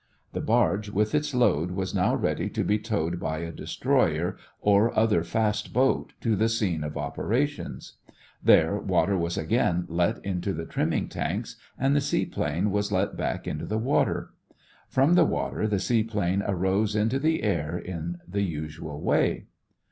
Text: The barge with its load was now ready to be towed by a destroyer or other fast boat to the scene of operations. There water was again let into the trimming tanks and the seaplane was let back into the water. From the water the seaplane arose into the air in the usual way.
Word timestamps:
The 0.33 0.41
barge 0.41 0.89
with 0.89 1.13
its 1.13 1.31
load 1.31 1.69
was 1.69 1.93
now 1.93 2.15
ready 2.15 2.49
to 2.49 2.63
be 2.63 2.79
towed 2.79 3.19
by 3.19 3.37
a 3.37 3.51
destroyer 3.51 4.35
or 4.59 4.97
other 4.97 5.23
fast 5.23 5.73
boat 5.73 6.13
to 6.21 6.35
the 6.35 6.49
scene 6.49 6.83
of 6.83 6.97
operations. 6.97 7.97
There 8.41 8.79
water 8.79 9.15
was 9.15 9.37
again 9.37 9.85
let 9.89 10.17
into 10.25 10.53
the 10.53 10.65
trimming 10.65 11.07
tanks 11.07 11.55
and 11.77 11.95
the 11.95 12.01
seaplane 12.01 12.71
was 12.71 12.91
let 12.91 13.15
back 13.15 13.45
into 13.45 13.67
the 13.67 13.77
water. 13.77 14.31
From 14.89 15.13
the 15.13 15.23
water 15.23 15.67
the 15.67 15.77
seaplane 15.77 16.41
arose 16.47 16.95
into 16.95 17.19
the 17.19 17.43
air 17.43 17.77
in 17.77 18.17
the 18.27 18.41
usual 18.41 18.99
way. 18.99 19.45